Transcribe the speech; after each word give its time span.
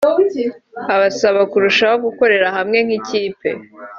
asaba 1.09 1.41
kurushaho 1.51 1.95
gukorera 2.05 2.47
hamwe 2.57 2.77
nk’ikipe 2.85 3.49